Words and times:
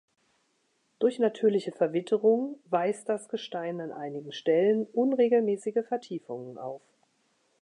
Durch 0.97 1.19
natürliche 1.19 1.71
Verwitterung 1.71 2.57
weist 2.71 3.07
das 3.07 3.29
Gestein 3.29 3.79
an 3.81 3.91
einigen 3.91 4.31
Stellen 4.31 4.87
unregelmäßige 4.93 5.85
Vertiefungen 5.87 6.57
auf. 6.57 6.81